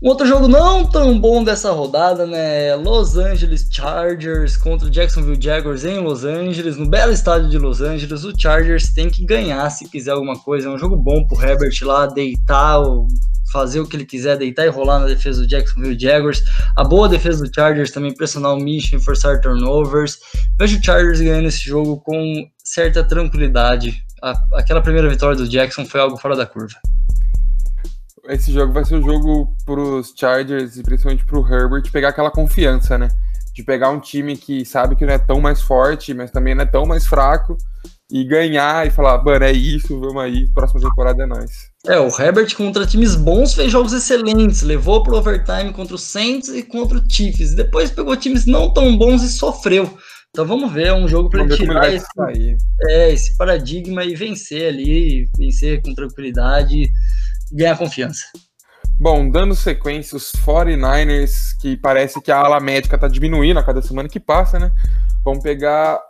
Um 0.00 0.10
outro 0.10 0.24
jogo 0.24 0.46
não 0.46 0.84
tão 0.84 1.18
bom 1.18 1.42
dessa 1.42 1.72
rodada, 1.72 2.24
né? 2.24 2.76
Los 2.76 3.16
Angeles 3.16 3.66
Chargers 3.68 4.56
contra 4.56 4.88
Jacksonville 4.88 5.42
Jaguars 5.42 5.84
em 5.84 5.98
Los 5.98 6.22
Angeles, 6.22 6.76
no 6.76 6.88
belo 6.88 7.10
estádio 7.10 7.48
de 7.48 7.58
Los 7.58 7.80
Angeles. 7.80 8.22
O 8.22 8.32
Chargers 8.38 8.92
tem 8.92 9.10
que 9.10 9.26
ganhar 9.26 9.68
se 9.70 9.90
quiser 9.90 10.12
alguma 10.12 10.38
coisa. 10.38 10.68
É 10.68 10.70
um 10.70 10.78
jogo 10.78 10.94
bom 10.94 11.26
pro 11.26 11.42
Herbert 11.42 11.74
lá 11.82 12.06
deitar, 12.06 12.80
fazer 13.52 13.80
o 13.80 13.88
que 13.88 13.96
ele 13.96 14.04
quiser, 14.06 14.36
deitar 14.36 14.66
e 14.66 14.68
rolar 14.68 15.00
na 15.00 15.06
defesa 15.06 15.42
do 15.42 15.48
Jacksonville 15.48 15.98
Jaguars. 15.98 16.44
A 16.76 16.84
boa 16.84 17.08
defesa 17.08 17.42
do 17.42 17.52
Chargers 17.52 17.90
também 17.90 18.14
pressionar 18.14 18.54
o 18.54 18.60
Mission, 18.60 19.00
forçar 19.00 19.40
turnovers. 19.40 20.20
Vejo 20.56 20.78
o 20.78 20.84
Chargers 20.84 21.20
ganhando 21.20 21.48
esse 21.48 21.64
jogo 21.64 22.00
com 22.02 22.48
certa 22.62 23.02
tranquilidade. 23.02 24.00
aquela 24.54 24.80
primeira 24.80 25.08
vitória 25.08 25.36
do 25.36 25.48
Jackson 25.48 25.84
foi 25.84 26.00
algo 26.00 26.16
fora 26.16 26.36
da 26.36 26.46
curva 26.46 26.76
esse 28.28 28.52
jogo 28.52 28.72
vai 28.72 28.84
ser 28.84 28.96
o 28.96 29.02
jogo 29.02 29.54
para 29.64 29.80
os 29.80 30.12
Chargers 30.16 30.76
e 30.76 30.82
principalmente 30.82 31.24
para 31.24 31.38
o 31.38 31.46
Herbert 31.46 31.90
pegar 31.90 32.10
aquela 32.10 32.30
confiança, 32.30 32.98
né? 32.98 33.08
De 33.54 33.62
pegar 33.62 33.90
um 33.90 33.98
time 33.98 34.36
que 34.36 34.64
sabe 34.64 34.94
que 34.94 35.04
não 35.04 35.12
é 35.12 35.18
tão 35.18 35.40
mais 35.40 35.60
forte, 35.62 36.14
mas 36.14 36.30
também 36.30 36.54
não 36.54 36.62
é 36.62 36.66
tão 36.66 36.86
mais 36.86 37.06
fraco 37.06 37.56
e 38.10 38.24
ganhar 38.24 38.86
e 38.86 38.90
falar, 38.90 39.22
mano, 39.22 39.44
é 39.44 39.52
isso, 39.52 39.98
vamos 40.00 40.22
aí, 40.22 40.48
próxima 40.54 40.80
temporada 40.80 41.22
é 41.22 41.26
nós. 41.26 41.50
É, 41.86 41.98
o 42.00 42.08
Herbert 42.08 42.54
contra 42.56 42.86
times 42.86 43.14
bons 43.14 43.54
fez 43.54 43.70
jogos 43.70 43.92
excelentes, 43.92 44.62
levou 44.62 45.02
pro 45.02 45.16
overtime 45.16 45.72
contra 45.72 45.94
o 45.94 45.98
Saints 45.98 46.48
e 46.48 46.62
contra 46.62 46.98
o 46.98 47.04
Chiefs, 47.06 47.54
depois 47.54 47.90
pegou 47.90 48.16
times 48.16 48.46
não 48.46 48.72
tão 48.72 48.96
bons 48.96 49.22
e 49.22 49.28
sofreu. 49.28 49.98
Então 50.30 50.46
vamos 50.46 50.72
ver, 50.72 50.88
é 50.88 50.94
um 50.94 51.08
jogo 51.08 51.28
para 51.28 51.46
tirar 51.48 51.92
esse, 51.92 52.06
é, 52.88 53.12
esse 53.12 53.36
paradigma 53.36 54.04
e 54.04 54.14
vencer 54.14 54.68
ali, 54.68 55.28
vencer 55.36 55.82
com 55.82 55.94
tranquilidade 55.94 56.90
ganhar 57.52 57.76
confiança. 57.76 58.24
Bom, 59.00 59.30
dando 59.30 59.54
sequência, 59.54 60.16
os 60.16 60.32
49ers, 60.44 61.56
que 61.60 61.76
parece 61.76 62.20
que 62.20 62.32
a 62.32 62.38
ala 62.38 62.58
médica 62.58 62.98
tá 62.98 63.06
diminuindo 63.06 63.58
a 63.58 63.62
cada 63.62 63.80
semana 63.80 64.08
que 64.08 64.18
passa, 64.18 64.58
né? 64.58 64.72
Vão 65.24 65.38
pegar 65.38 66.00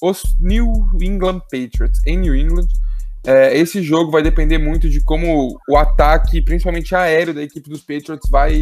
os 0.00 0.22
New 0.38 0.72
England 1.02 1.40
Patriots 1.50 2.00
em 2.06 2.18
New 2.18 2.36
England. 2.36 2.68
É, 3.26 3.56
esse 3.58 3.82
jogo 3.82 4.12
vai 4.12 4.22
depender 4.22 4.58
muito 4.58 4.88
de 4.88 5.02
como 5.02 5.58
o 5.68 5.76
ataque, 5.76 6.40
principalmente 6.40 6.94
aéreo 6.94 7.34
da 7.34 7.42
equipe 7.42 7.68
dos 7.68 7.80
Patriots, 7.80 8.30
vai 8.30 8.60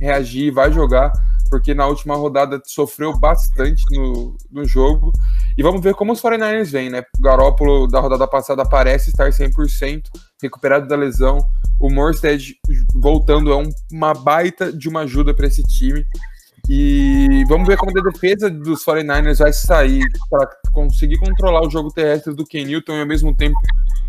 reagir, 0.00 0.50
vai 0.50 0.72
jogar, 0.72 1.12
porque 1.50 1.74
na 1.74 1.86
última 1.86 2.16
rodada 2.16 2.60
sofreu 2.64 3.16
bastante 3.18 3.82
no, 3.90 4.36
no 4.50 4.64
jogo. 4.64 5.12
E 5.56 5.62
vamos 5.62 5.82
ver 5.82 5.94
como 5.94 6.12
os 6.12 6.22
49ers 6.22 6.70
vêm, 6.70 6.88
né? 6.88 7.02
O 7.18 7.22
Garópolo 7.22 7.86
da 7.86 8.00
rodada 8.00 8.26
passada 8.26 8.64
parece 8.66 9.10
estar 9.10 9.28
100%, 9.28 10.04
recuperado 10.42 10.88
da 10.88 10.96
lesão. 10.96 11.38
O 11.78 11.90
Morstead 11.90 12.56
voltando 12.94 13.52
é 13.52 13.56
um, 13.56 13.70
uma 13.92 14.12
baita 14.12 14.72
de 14.72 14.88
uma 14.88 15.00
ajuda 15.00 15.32
para 15.32 15.46
esse 15.46 15.62
time. 15.62 16.04
E 16.68 17.44
vamos 17.48 17.66
ver 17.66 17.78
como 17.78 17.98
a 17.98 18.02
defesa 18.10 18.50
dos 18.50 18.84
49ers 18.84 19.38
vai 19.38 19.52
sair 19.52 20.04
para 20.28 20.46
conseguir 20.72 21.16
controlar 21.18 21.66
o 21.66 21.70
jogo 21.70 21.90
terrestre 21.90 22.34
do 22.34 22.44
Ken 22.44 22.64
Newton 22.64 22.92
e 22.92 23.00
ao 23.00 23.06
mesmo 23.06 23.34
tempo 23.34 23.58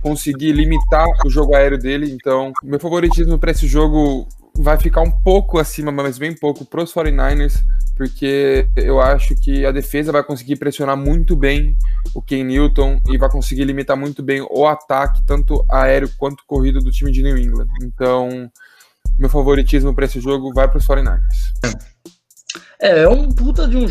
conseguir 0.02 0.52
limitar 0.52 1.06
o 1.26 1.30
jogo 1.30 1.56
aéreo 1.56 1.78
dele. 1.78 2.12
Então, 2.12 2.52
meu 2.64 2.80
favoritismo 2.80 3.40
para 3.40 3.52
esse 3.52 3.66
jogo 3.66 4.28
vai 4.60 4.78
ficar 4.78 5.02
um 5.02 5.12
pouco 5.12 5.58
acima, 5.58 5.92
mas 5.92 6.18
bem 6.18 6.36
pouco, 6.36 6.66
para 6.66 6.84
os 6.84 6.94
49ers, 6.94 7.64
porque 7.96 8.68
eu 8.76 9.00
acho 9.00 9.36
que 9.36 9.66
a 9.66 9.72
defesa 9.72 10.12
vai 10.12 10.24
conseguir 10.24 10.58
pressionar 10.58 10.98
muito 10.98 11.36
bem 11.36 11.78
o 12.14 12.22
Ken 12.22 12.44
Newton 12.44 13.00
e 13.08 13.18
vai 13.18 13.30
conseguir 13.30 13.64
limitar 13.64 13.96
muito 13.96 14.22
bem 14.22 14.46
o 14.50 14.68
ataque, 14.68 15.24
tanto 15.26 15.66
aéreo 15.70 16.10
quanto 16.18 16.44
corrido 16.46 16.80
do 16.80 16.92
time 16.92 17.12
de 17.12 17.24
New 17.24 17.38
England. 17.38 17.68
Então, 17.82 18.52
meu 19.18 19.30
favoritismo 19.30 19.94
para 19.94 20.06
esse 20.06 20.20
jogo 20.20 20.54
vai 20.54 20.68
para 20.68 20.78
os 20.78 20.88
49ers. 20.88 21.20
É, 22.82 23.02
é 23.04 23.10
um 23.10 23.30
puta 23.30 23.68
de 23.68 23.78
um 23.78 23.88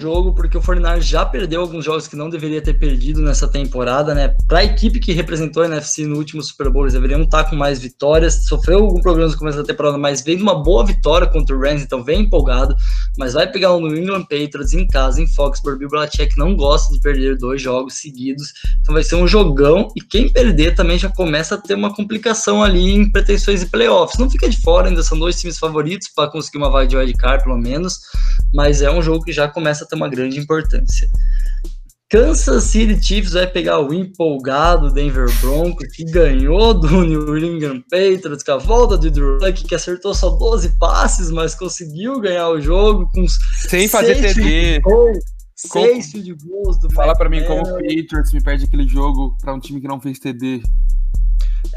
jogo, 0.00 0.32
porque 0.32 0.56
o 0.56 0.62
Fortnite 0.62 1.00
já 1.00 1.26
perdeu 1.26 1.60
alguns 1.60 1.84
jogos 1.84 2.06
que 2.06 2.14
não 2.14 2.30
deveria 2.30 2.62
ter 2.62 2.74
perdido 2.74 3.20
nessa 3.20 3.48
temporada, 3.48 4.14
né? 4.14 4.32
Para 4.46 4.60
a 4.60 4.64
equipe 4.64 5.00
que 5.00 5.12
representou 5.12 5.64
a 5.64 5.66
NFC 5.66 6.06
no 6.06 6.18
último 6.18 6.40
Super 6.40 6.70
Bowl, 6.70 6.84
eles 6.84 6.92
deveriam 6.92 7.22
estar 7.22 7.42
com 7.50 7.56
mais 7.56 7.80
vitórias. 7.80 8.46
Sofreu 8.46 8.78
algum 8.78 9.00
problema 9.00 9.28
no 9.28 9.36
começo 9.36 9.58
da 9.58 9.64
temporada, 9.64 9.98
mas 9.98 10.22
veio 10.22 10.40
uma 10.40 10.62
boa 10.62 10.86
vitória 10.86 11.26
contra 11.26 11.56
o 11.56 11.60
Rams, 11.60 11.82
então 11.82 12.04
vem 12.04 12.20
empolgado. 12.20 12.76
Mas 13.18 13.32
vai 13.32 13.50
pegar 13.50 13.72
o 13.72 13.80
New 13.80 14.00
England 14.00 14.22
Patriots 14.26 14.72
em 14.72 14.86
casa, 14.86 15.20
em 15.20 15.26
Foxborough. 15.26 15.76
Bill 15.76 15.88
Belichick 15.88 16.38
não 16.38 16.54
gosta 16.54 16.92
de 16.92 17.00
perder 17.00 17.36
dois 17.36 17.60
jogos 17.60 17.94
seguidos, 17.94 18.52
então 18.80 18.94
vai 18.94 19.02
ser 19.02 19.16
um 19.16 19.26
jogão. 19.26 19.88
E 19.96 20.00
quem 20.00 20.32
perder 20.32 20.76
também 20.76 20.96
já 20.96 21.08
começa 21.08 21.56
a 21.56 21.58
ter 21.58 21.74
uma 21.74 21.92
complicação 21.92 22.62
ali 22.62 22.88
em 22.88 23.10
pretensões 23.10 23.62
de 23.62 23.66
playoffs. 23.66 24.16
Não 24.16 24.30
fica 24.30 24.48
de 24.48 24.58
fora, 24.58 24.86
ainda 24.86 25.02
são 25.02 25.18
dois 25.18 25.40
times 25.40 25.58
favoritos 25.58 26.06
para 26.14 26.30
conseguir 26.30 26.58
uma 26.58 26.70
vaga 26.70 26.86
de 26.86 26.96
wildcard, 26.96 27.42
pelo 27.42 27.58
menos. 27.58 27.98
Mas 28.54 28.80
é 28.80 28.88
um 28.88 29.02
jogo 29.02 29.24
que 29.24 29.32
já 29.32 29.48
começa 29.48 29.87
ter 29.88 29.96
uma 29.96 30.08
grande 30.08 30.38
importância. 30.38 31.08
Kansas 32.10 32.64
City 32.64 33.02
Chiefs 33.02 33.32
vai 33.34 33.46
pegar 33.46 33.80
o 33.80 33.92
empolgado 33.92 34.90
Denver 34.90 35.28
Broncos, 35.42 35.88
que 35.94 36.04
ganhou 36.04 36.72
do 36.72 36.88
New 37.04 37.36
England 37.36 37.82
Patriots 37.90 38.42
com 38.42 38.52
a 38.52 38.56
volta 38.56 38.96
de 38.96 39.10
Drew 39.10 39.38
Luck, 39.38 39.64
que 39.64 39.74
acertou 39.74 40.14
só 40.14 40.30
12 40.30 40.78
passes, 40.78 41.30
mas 41.30 41.54
conseguiu 41.54 42.18
ganhar 42.18 42.48
o 42.48 42.60
jogo 42.60 43.10
com 43.12 43.26
sem 43.68 43.86
fazer 43.88 44.14
TD. 44.14 44.80
Seis 45.54 46.12
de 46.12 46.34
gols 46.34 46.78
do 46.78 46.90
Fala 46.92 47.16
para 47.16 47.28
mim 47.28 47.44
como 47.44 47.60
o 47.60 47.74
Patriots 47.74 48.32
me 48.32 48.40
perde 48.40 48.64
aquele 48.64 48.86
jogo 48.88 49.36
para 49.40 49.52
um 49.52 49.58
time 49.58 49.80
que 49.80 49.88
não 49.88 50.00
fez 50.00 50.18
TD. 50.18 50.62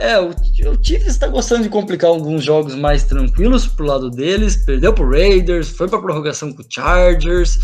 É, 0.01 0.19
o, 0.19 0.29
o 0.29 0.83
Chiefs 0.83 1.09
está 1.09 1.27
gostando 1.27 1.61
de 1.61 1.69
complicar 1.69 2.09
alguns 2.09 2.43
jogos 2.43 2.73
mais 2.73 3.03
tranquilos 3.03 3.67
pro 3.67 3.85
lado 3.85 4.09
deles. 4.09 4.55
Perdeu 4.55 4.91
pro 4.91 5.07
Raiders, 5.07 5.69
foi 5.69 5.87
para 5.87 6.01
prorrogação 6.01 6.51
com 6.51 6.63
o 6.63 6.65
Chargers. 6.67 7.59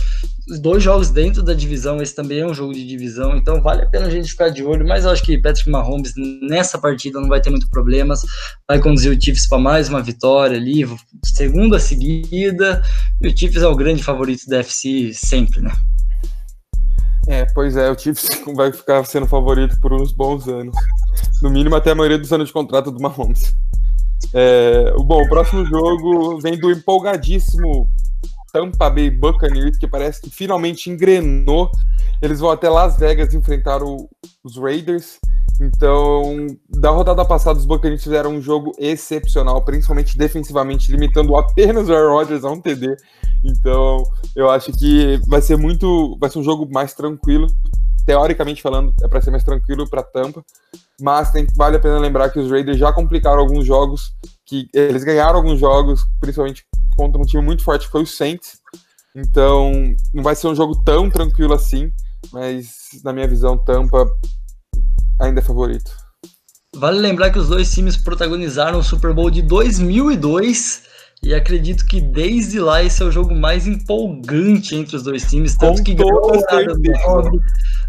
Dois 0.62 0.84
jogos 0.84 1.10
dentro 1.10 1.42
da 1.42 1.56
divisão, 1.56 2.00
esse 2.00 2.14
também 2.16 2.42
é 2.42 2.46
um 2.46 2.54
jogo 2.54 2.74
de 2.74 2.86
divisão, 2.86 3.36
então 3.36 3.60
vale 3.62 3.82
a 3.82 3.86
pena 3.86 4.06
a 4.06 4.10
gente 4.10 4.30
ficar 4.30 4.50
de 4.50 4.64
olho. 4.64 4.88
Mas 4.88 5.04
eu 5.04 5.10
acho 5.10 5.24
que 5.24 5.38
Patrick 5.40 5.68
Mahomes 5.68 6.14
nessa 6.44 6.78
partida 6.78 7.20
não 7.20 7.28
vai 7.28 7.42
ter 7.42 7.50
muito 7.50 7.68
problemas. 7.72 8.22
Vai 8.68 8.80
conduzir 8.80 9.12
o 9.12 9.20
Chiefs 9.20 9.48
para 9.48 9.58
mais 9.58 9.90
uma 9.90 10.04
vitória 10.04 10.58
ali, 10.58 10.86
segunda 11.26 11.80
seguida. 11.80 12.84
E 13.20 13.28
o 13.30 13.36
Chiefs 13.36 13.64
é 13.64 13.68
o 13.68 13.76
grande 13.76 14.04
favorito 14.04 14.48
da 14.48 14.60
FC 14.60 15.12
sempre, 15.12 15.60
né? 15.60 15.72
É, 17.28 17.46
pois 17.54 17.76
é, 17.76 17.92
o 17.92 18.00
Chiefs 18.00 18.30
vai 18.56 18.72
ficar 18.72 19.04
sendo 19.06 19.28
favorito 19.28 19.80
por 19.82 19.94
uns 19.94 20.12
bons 20.12 20.48
anos. 20.48 20.76
No 21.42 21.50
mínimo 21.50 21.76
até 21.76 21.92
a 21.92 21.96
maioria 21.96 22.18
dos 22.18 22.32
anos 22.32 22.48
de 22.48 22.54
contrato 22.54 22.92
do 22.92 23.02
Mahomes. 23.02 23.54
É, 24.34 24.92
bom, 24.94 25.22
o 25.22 25.30
próximo 25.30 25.66
jogo 25.66 26.40
vem 26.40 26.58
do 26.58 26.72
empolgadíssimo 26.72 27.90
Tampa 28.52 28.90
Bay 28.90 29.10
Buccaneers, 29.10 29.78
que 29.78 29.88
parece 29.88 30.22
que 30.22 30.30
finalmente 30.30 30.90
engrenou. 30.90 31.70
Eles 32.22 32.40
vão 32.40 32.50
até 32.50 32.70
Las 32.70 32.98
Vegas 32.98 33.34
enfrentar 33.34 33.84
o, 33.84 34.10
os 34.44 34.58
Raiders. 34.58 35.20
Então, 35.60 36.48
da 36.70 36.92
rodada 36.92 37.26
passada, 37.26 37.58
os 37.58 37.66
Buccaneers 37.66 38.04
fizeram 38.04 38.32
um 38.32 38.42
jogo 38.42 38.74
excepcional, 38.78 39.64
principalmente 39.64 40.18
defensivamente, 40.18 40.92
limitando 40.92 41.36
apenas 41.36 41.90
o 41.90 41.94
Aaron 41.94 42.14
Rodgers 42.14 42.46
a 42.46 42.52
um 42.52 42.62
TD. 42.62 42.96
Então, 43.44 44.04
eu 44.36 44.50
acho 44.50 44.72
que 44.74 45.20
vai 45.28 45.42
ser 45.42 45.58
muito, 45.58 46.16
vai 46.20 46.30
ser 46.30 46.40
um 46.40 46.44
jogo 46.44 46.68
mais 46.72 46.94
tranquilo. 46.94 47.48
Teoricamente 48.06 48.62
falando, 48.62 48.94
é 49.04 49.08
para 49.08 49.20
ser 49.20 49.32
mais 49.32 49.44
tranquilo 49.44 49.90
para 49.90 50.02
Tampa, 50.02 50.46
mas 51.02 51.30
tem, 51.32 51.46
vale 51.58 51.76
a 51.76 51.80
pena 51.80 52.00
lembrar 52.00 52.30
que 52.30 52.40
os 52.40 52.50
Raiders 52.50 52.78
já 52.78 52.94
complicaram 52.94 53.40
alguns 53.40 53.66
jogos, 53.66 54.14
que 54.46 54.70
eles 54.74 55.04
ganharam 55.04 55.36
alguns 55.36 55.60
jogos, 55.60 56.06
principalmente 56.22 56.66
contra 56.96 57.22
um 57.22 57.26
time 57.26 57.44
muito 57.44 57.64
forte 57.64 57.86
que 57.86 57.92
foi 57.92 58.04
o 58.04 58.08
Saints. 58.08 58.60
Então, 59.14 59.74
não 60.14 60.24
vai 60.24 60.36
ser 60.36 60.48
um 60.48 60.56
jogo 60.56 60.76
tão 60.84 61.10
tranquilo 61.10 61.54
assim, 61.54 61.92
mas 62.32 62.90
na 63.04 63.12
minha 63.12 63.28
visão, 63.28 63.58
Tampa 63.58 64.10
ainda 65.20 65.40
é 65.40 65.44
favorito. 65.44 65.92
Vale 66.76 67.00
lembrar 67.00 67.32
que 67.32 67.40
os 67.40 67.50
dois 67.50 67.74
times 67.74 67.98
protagonizaram 67.98 68.80
o 68.80 68.84
Super 68.84 69.14
Bowl 69.14 69.32
de 69.32 69.42
2002 69.42 70.84
e 71.24 71.34
acredito 71.34 71.86
que 71.86 72.00
desde 72.00 72.60
lá 72.60 72.84
esse 72.84 73.02
é 73.02 73.06
o 73.06 73.12
jogo 73.12 73.34
mais 73.34 73.66
empolgante 73.66 74.76
entre 74.76 74.96
os 74.96 75.04
dois 75.04 75.28
times, 75.28 75.56
tanto 75.56 75.78
Com 75.78 75.84
que 75.84 75.96
ganhou, 75.96 77.42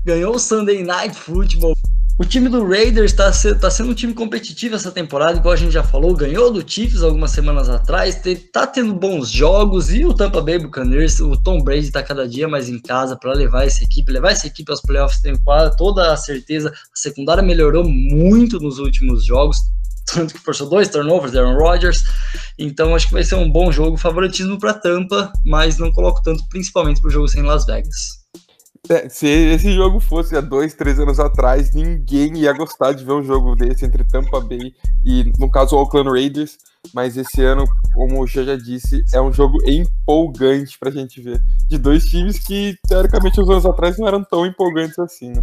ganhou 0.05 0.35
o 0.35 0.39
Sunday 0.39 0.83
Night 0.83 1.15
Football 1.15 1.75
o 2.19 2.25
time 2.25 2.49
do 2.49 2.67
Raiders 2.67 3.13
está 3.13 3.31
tá 3.55 3.71
sendo 3.71 3.91
um 3.91 3.95
time 3.95 4.13
competitivo 4.13 4.75
essa 4.75 4.91
temporada, 4.91 5.39
igual 5.39 5.55
a 5.55 5.57
gente 5.57 5.71
já 5.71 5.85
falou, 5.85 6.17
ganhou 6.17 6.53
do 6.53 6.69
Chiefs 6.69 7.01
algumas 7.01 7.31
semanas 7.31 7.69
atrás, 7.69 8.21
está 8.27 8.67
tendo 8.67 8.93
bons 8.93 9.31
jogos 9.31 9.95
e 9.95 10.05
o 10.05 10.13
Tampa 10.13 10.41
Bay 10.41 10.59
Buccaneers, 10.59 11.21
o 11.21 11.37
Tom 11.37 11.63
Brady 11.63 11.87
está 11.87 12.03
cada 12.03 12.29
dia 12.29 12.49
mais 12.49 12.69
em 12.69 12.81
casa 12.81 13.17
para 13.17 13.33
levar 13.33 13.65
essa 13.65 13.85
equipe, 13.85 14.11
levar 14.11 14.33
essa 14.33 14.49
equipe 14.49 14.69
aos 14.69 14.81
playoffs, 14.81 15.21
tenho 15.21 15.39
toda 15.77 16.13
a 16.13 16.17
certeza. 16.17 16.71
A 16.71 16.75
secundária 16.93 17.43
melhorou 17.43 17.89
muito 17.89 18.59
nos 18.59 18.81
últimos 18.81 19.25
jogos, 19.25 19.57
tanto 20.13 20.35
que 20.35 20.41
forçou 20.41 20.69
dois 20.69 20.89
turnovers 20.89 21.37
Aaron 21.37 21.57
Rodgers. 21.57 22.03
Então 22.59 22.97
acho 22.97 23.07
que 23.07 23.13
vai 23.13 23.23
ser 23.23 23.37
um 23.37 23.49
bom 23.49 23.71
jogo, 23.71 23.97
favoritismo 23.97 24.59
para 24.59 24.75
Tampa, 24.75 25.33
mas 25.45 25.79
não 25.79 25.93
coloco 25.93 26.21
tanto 26.25 26.45
principalmente 26.49 27.01
para 27.01 27.09
o 27.09 27.13
jogo 27.13 27.29
sem 27.29 27.43
Las 27.43 27.65
Vegas. 27.65 28.18
É, 28.91 29.09
se 29.09 29.27
esse 29.27 29.73
jogo 29.73 30.01
fosse 30.01 30.35
há 30.35 30.41
dois, 30.41 30.75
três 30.75 30.99
anos 30.99 31.21
atrás, 31.21 31.75
ninguém 31.75 32.39
ia 32.39 32.53
gostar 32.55 32.93
de 32.93 33.05
ver 33.05 33.13
um 33.13 33.23
jogo 33.23 33.55
desse 33.55 33.85
entre 33.85 34.03
Tampa 34.05 34.41
Bay 34.41 34.73
e, 35.05 35.31
no 35.39 35.51
caso, 35.51 35.77
o 35.77 35.79
Oakland 35.81 36.09
Raiders. 36.09 36.57
Mas 36.95 37.17
esse 37.17 37.43
ano, 37.43 37.65
como 37.93 38.23
o 38.23 38.27
Xê 38.27 38.45
já 38.45 38.57
disse, 38.57 39.05
é 39.13 39.21
um 39.21 39.33
jogo 39.33 39.59
empolgante 39.67 40.79
pra 40.79 40.91
gente 40.91 41.21
ver. 41.21 41.39
De 41.69 41.77
dois 41.77 42.07
times 42.07 42.39
que, 42.39 42.79
teoricamente, 42.89 43.41
uns 43.41 43.51
anos 43.51 43.67
atrás 43.67 43.99
não 43.99 44.07
eram 44.07 44.25
tão 44.25 44.47
empolgantes 44.47 44.99
assim, 44.99 45.31
né? 45.31 45.43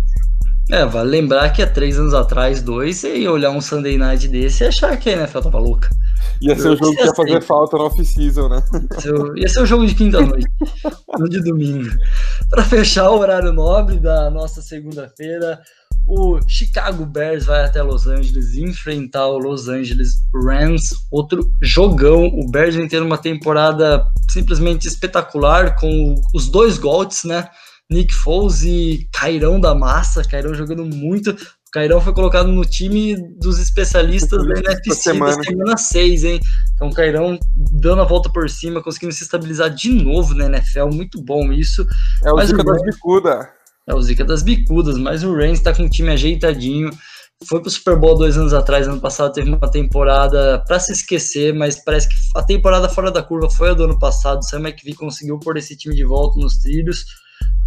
É, 0.71 0.83
vale 0.83 1.09
lembrar 1.09 1.51
que 1.51 1.61
há 1.61 1.67
três 1.67 1.99
anos 1.99 2.13
atrás, 2.13 2.61
dois, 2.61 2.97
você 2.97 3.17
ia 3.17 3.31
olhar 3.31 3.51
um 3.51 3.61
Sunday 3.61 3.97
Night 3.97 4.27
desse 4.27 4.63
e 4.63 4.67
achar 4.67 4.97
que 4.97 5.09
a 5.09 5.13
NFL 5.13 5.41
tava 5.41 5.59
louca. 5.59 5.89
Ia 6.41 6.55
ser 6.57 6.69
o 6.69 6.75
jogo 6.75 6.95
que 6.95 7.03
ia 7.03 7.13
fazer 7.13 7.41
falta 7.43 7.77
no 7.77 7.83
off-season, 7.83 8.49
né? 8.49 8.63
Ia 9.35 9.47
ser 9.47 9.61
o 9.61 9.65
jogo 9.65 9.85
de 9.85 9.93
quinta-noite, 9.93 10.47
no 11.19 11.29
de 11.29 11.41
domingo. 11.41 11.89
Para 12.49 12.63
fechar 12.63 13.11
o 13.11 13.19
horário 13.19 13.53
nobre 13.53 13.99
da 13.99 14.29
nossa 14.31 14.61
segunda-feira, 14.61 15.61
o 16.07 16.39
Chicago 16.47 17.05
Bears 17.05 17.45
vai 17.45 17.63
até 17.63 17.81
Los 17.81 18.05
Angeles 18.05 18.55
enfrentar 18.55 19.27
o 19.27 19.37
Los 19.37 19.67
Angeles 19.67 20.21
Rams, 20.33 20.89
outro 21.11 21.49
jogão. 21.61 22.25
O 22.25 22.49
Bears 22.49 22.75
vem 22.75 22.87
tendo 22.87 23.05
uma 23.05 23.17
temporada 23.17 24.05
simplesmente 24.29 24.87
espetacular 24.87 25.75
com 25.79 26.15
os 26.33 26.47
dois 26.47 26.77
golpes, 26.77 27.23
né? 27.23 27.49
Nick 27.91 28.13
Foles 28.13 28.63
e 28.63 29.07
Cairão 29.11 29.59
da 29.59 29.75
Massa, 29.75 30.23
Cairão 30.23 30.53
jogando 30.53 30.85
muito. 30.85 31.35
Cairão 31.71 31.99
foi 31.99 32.13
colocado 32.13 32.47
no 32.47 32.63
time 32.63 33.15
dos 33.37 33.59
especialistas 33.59 34.47
da 34.47 34.53
NFC 34.59 34.95
semana. 34.95 35.35
da 35.35 35.43
semana 35.43 35.77
6, 35.77 36.23
hein? 36.23 36.39
Então, 36.73 36.89
Cairão 36.89 37.37
dando 37.53 38.01
a 38.01 38.05
volta 38.05 38.29
por 38.29 38.49
cima, 38.49 38.81
conseguindo 38.81 39.11
se 39.11 39.23
estabilizar 39.23 39.69
de 39.69 39.89
novo 39.89 40.33
na 40.33 40.45
NFL, 40.45 40.87
muito 40.93 41.21
bom 41.21 41.51
isso. 41.51 41.85
É 42.23 42.31
o 42.31 42.37
mas 42.37 42.47
Zica 42.47 42.61
o... 42.61 42.65
das 42.65 42.81
bicudas. 42.81 43.47
É 43.87 43.93
o 43.93 44.01
Zica 44.01 44.23
das 44.23 44.41
bicudas, 44.41 44.97
mas 44.97 45.23
o 45.23 45.35
Rams 45.35 45.59
está 45.59 45.75
com 45.75 45.83
um 45.83 45.89
time 45.89 46.11
ajeitadinho. 46.11 46.89
Foi 47.45 47.61
pro 47.61 47.69
Super 47.69 47.97
Bowl 47.97 48.17
dois 48.17 48.37
anos 48.37 48.53
atrás, 48.53 48.87
ano 48.87 49.01
passado 49.01 49.33
teve 49.33 49.49
uma 49.49 49.69
temporada 49.69 50.63
para 50.65 50.79
se 50.79 50.93
esquecer, 50.93 51.53
mas 51.53 51.83
parece 51.83 52.07
que 52.07 52.15
a 52.35 52.41
temporada 52.41 52.87
fora 52.87 53.11
da 53.11 53.21
curva 53.21 53.49
foi 53.49 53.71
a 53.71 53.73
do 53.73 53.83
ano 53.83 53.99
passado. 53.99 54.39
O 54.39 54.43
Sam 54.43 54.61
McVie 54.61 54.95
conseguiu 54.95 55.37
pôr 55.39 55.57
esse 55.57 55.75
time 55.75 55.93
de 55.93 56.05
volta 56.05 56.39
nos 56.39 56.55
trilhos. 56.55 57.03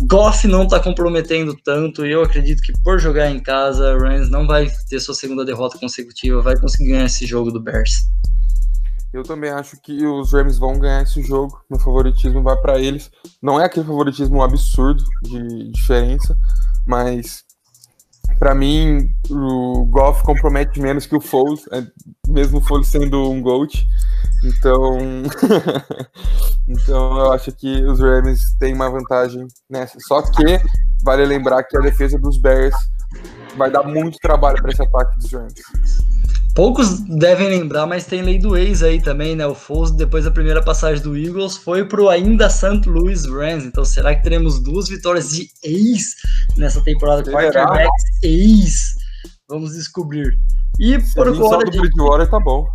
Goff 0.02 0.46
não 0.46 0.62
está 0.62 0.78
comprometendo 0.78 1.56
tanto 1.64 2.06
e 2.06 2.12
eu 2.12 2.22
acredito 2.22 2.62
que 2.62 2.72
por 2.82 3.00
jogar 3.00 3.30
em 3.30 3.40
casa, 3.40 3.98
Rams 3.98 4.30
não 4.30 4.46
vai 4.46 4.70
ter 4.88 5.00
sua 5.00 5.14
segunda 5.14 5.44
derrota 5.44 5.78
consecutiva, 5.78 6.40
vai 6.40 6.56
conseguir 6.56 6.90
ganhar 6.90 7.06
esse 7.06 7.26
jogo 7.26 7.50
do 7.50 7.60
Bears. 7.60 8.08
Eu 9.12 9.22
também 9.22 9.50
acho 9.50 9.80
que 9.80 10.06
os 10.06 10.32
Rams 10.32 10.58
vão 10.58 10.78
ganhar 10.78 11.02
esse 11.02 11.22
jogo. 11.22 11.60
Meu 11.68 11.80
favoritismo 11.80 12.42
vai 12.42 12.56
para 12.56 12.78
eles. 12.78 13.10
Não 13.42 13.58
é 13.58 13.64
aquele 13.64 13.86
favoritismo 13.86 14.42
absurdo 14.42 15.02
de 15.22 15.70
diferença, 15.70 16.36
mas 16.86 17.42
para 18.38 18.54
mim 18.54 19.10
o 19.28 19.84
Goff 19.86 20.22
compromete 20.22 20.80
menos 20.80 21.06
que 21.06 21.16
o 21.16 21.20
Foles, 21.20 21.64
é, 21.72 21.82
mesmo 22.28 22.58
o 22.58 22.60
Foles 22.60 22.88
sendo 22.88 23.30
um 23.30 23.42
GOAT. 23.42 23.86
Então, 24.44 24.98
então 26.68 27.18
eu 27.18 27.32
acho 27.32 27.50
que 27.52 27.84
os 27.84 28.00
Rams 28.00 28.54
têm 28.58 28.74
uma 28.74 28.88
vantagem 28.88 29.46
nessa. 29.68 29.98
Só 30.06 30.22
que 30.22 30.60
vale 31.02 31.24
lembrar 31.24 31.64
que 31.64 31.76
a 31.76 31.80
defesa 31.80 32.18
dos 32.18 32.38
Bears 32.40 32.74
vai 33.56 33.70
dar 33.70 33.82
muito 33.82 34.18
trabalho 34.18 34.60
para 34.62 34.70
esse 34.70 34.82
ataque 34.82 35.18
dos 35.18 35.32
Rams. 35.32 35.97
Poucos 36.58 36.98
devem 37.02 37.48
lembrar, 37.48 37.86
mas 37.86 38.04
tem 38.04 38.20
lei 38.20 38.36
do 38.36 38.56
ex 38.56 38.82
aí 38.82 39.00
também, 39.00 39.36
né? 39.36 39.46
O 39.46 39.54
Foles, 39.54 39.92
depois 39.92 40.24
da 40.24 40.30
primeira 40.32 40.60
passagem 40.60 41.00
do 41.00 41.16
Eagles, 41.16 41.56
foi 41.56 41.84
pro 41.84 42.08
ainda 42.08 42.50
St. 42.50 42.80
Louis 42.84 43.26
Rams. 43.26 43.64
Então, 43.64 43.84
será 43.84 44.12
que 44.12 44.24
teremos 44.24 44.58
duas 44.58 44.88
vitórias 44.88 45.30
de 45.30 45.48
ex 45.62 46.16
nessa 46.56 46.82
temporada? 46.82 47.22
Quarterbacks 47.22 48.04
ex. 48.24 48.94
Vamos 49.48 49.74
descobrir. 49.74 50.36
E 50.80 51.00
Se 51.00 51.14
por 51.14 51.28
agora. 51.28 51.64
do 51.64 51.78
Bridgewater 51.78 52.28
tá 52.28 52.40
bom. 52.40 52.68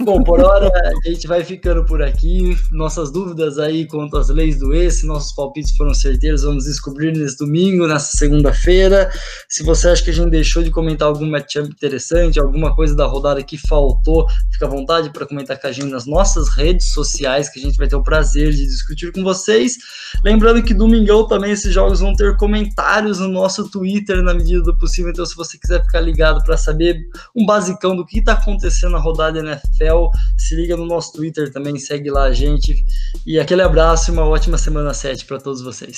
Bom, 0.00 0.22
por 0.22 0.40
hora 0.40 0.70
a 0.70 1.08
gente 1.08 1.26
vai 1.26 1.42
ficando 1.42 1.84
por 1.84 2.02
aqui. 2.02 2.56
Nossas 2.70 3.10
dúvidas 3.10 3.58
aí 3.58 3.86
quanto 3.86 4.16
às 4.18 4.28
leis 4.28 4.58
do 4.58 4.74
ex, 4.74 5.02
nossos 5.02 5.32
palpites 5.34 5.74
foram 5.76 5.94
certeiros, 5.94 6.42
vamos 6.42 6.64
descobrir 6.64 7.16
nesse 7.16 7.38
domingo, 7.38 7.86
nessa 7.86 8.16
segunda-feira. 8.16 9.10
Se 9.48 9.62
você 9.62 9.88
acha 9.88 10.04
que 10.04 10.10
a 10.10 10.12
gente 10.12 10.30
deixou 10.30 10.62
de 10.62 10.70
comentar 10.70 11.08
algum 11.08 11.28
matchup 11.28 11.68
interessante, 11.68 12.38
alguma 12.38 12.74
coisa 12.74 12.94
da 12.94 13.06
rodada 13.06 13.42
que 13.42 13.56
faltou, 13.56 14.26
fica 14.52 14.66
à 14.66 14.68
vontade 14.68 15.10
para 15.10 15.26
comentar 15.26 15.58
com 15.58 15.66
a 15.66 15.72
gente 15.72 15.88
nas 15.88 16.06
nossas 16.06 16.48
redes 16.50 16.92
sociais, 16.92 17.48
que 17.48 17.58
a 17.58 17.62
gente 17.62 17.78
vai 17.78 17.88
ter 17.88 17.96
o 17.96 18.02
prazer 18.02 18.50
de 18.50 18.66
discutir 18.66 19.10
com 19.12 19.22
vocês. 19.22 19.76
Lembrando 20.22 20.62
que 20.62 20.74
domingão 20.74 21.26
também 21.26 21.52
esses 21.52 21.72
jogos 21.72 22.00
vão 22.00 22.14
ter 22.14 22.36
comentários 22.36 23.20
no 23.20 23.28
nosso 23.28 23.70
Twitter 23.70 24.22
na 24.22 24.34
medida 24.34 24.62
do 24.62 24.76
possível, 24.76 25.10
então 25.10 25.24
se 25.24 25.34
você 25.34 25.56
quiser 25.56 25.82
ficar 25.82 26.00
ligado 26.00 26.44
para 26.44 26.56
saber 26.56 27.08
um 27.34 27.46
basicão 27.46 27.96
do 27.96 28.04
que 28.04 28.18
está 28.18 28.32
acontecendo 28.32 28.97
rodada 28.98 29.38
NFL. 29.38 30.08
Se 30.36 30.54
liga 30.54 30.76
no 30.76 30.86
nosso 30.86 31.12
Twitter 31.12 31.52
também, 31.52 31.78
segue 31.78 32.10
lá 32.10 32.24
a 32.24 32.32
gente. 32.32 32.84
E 33.26 33.38
aquele 33.38 33.62
abraço 33.62 34.10
e 34.10 34.12
uma 34.12 34.26
ótima 34.26 34.58
semana 34.58 34.92
7 34.92 35.24
para 35.24 35.38
todos 35.38 35.62
vocês. 35.62 35.96